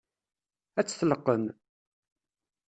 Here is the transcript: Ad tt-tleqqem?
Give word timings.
Ad 0.79 0.85
tt-tleqqem? 0.85 1.43